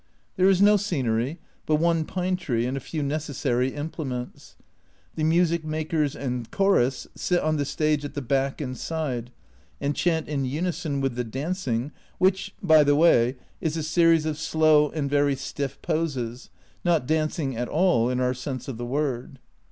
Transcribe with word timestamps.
There 0.35 0.49
is 0.49 0.63
no 0.63 0.77
scenery, 0.77 1.37
but 1.67 1.75
one 1.75 2.05
pine 2.05 2.35
tree 2.35 2.65
and 2.65 2.75
a 2.75 2.79
few 2.79 3.03
necessary 3.03 3.75
implements; 3.75 4.55
the 5.13 5.23
music 5.23 5.63
makers 5.63 6.15
and 6.15 6.49
chorus 6.49 7.05
sit 7.13 7.39
on 7.43 7.57
the 7.57 7.65
stage 7.65 8.03
at 8.03 8.15
the 8.15 8.21
back 8.23 8.59
and 8.59 8.75
side, 8.75 9.31
and 9.79 9.95
chant 9.95 10.27
in 10.27 10.43
unison 10.43 11.01
with 11.01 11.13
the" 11.13 11.23
dancing" 11.39 11.91
(which 12.17 12.55
by 12.63 12.83
the 12.83 12.95
way 12.95 13.35
is 13.61 13.77
a 13.77 13.83
series 13.83 14.25
of 14.25 14.39
slow 14.39 14.89
and 14.89 15.07
very 15.07 15.35
stiff 15.35 15.79
poses, 15.83 16.49
not 16.83 17.05
dancing 17.05 17.55
at 17.55 17.69
all 17.69 18.09
in 18.09 18.19
our 18.19 18.33
sense 18.33 18.67
of 18.67 18.79
the 18.79 18.85
word). 18.87 19.37